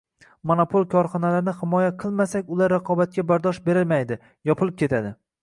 «monopol 0.51 0.85
korxonalarni 0.93 1.53
himoya 1.59 1.91
qilmasak 2.05 2.49
ular 2.57 2.75
raqobatga 2.77 3.27
bardosh 3.35 3.61
bermaydi– 3.69 4.21
yopilib 4.53 4.81
ketadi» 4.83 5.15